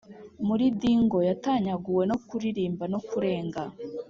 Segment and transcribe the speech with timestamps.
[0.47, 3.63] muri dingle yatanyaguwe no kuririmba no kurenga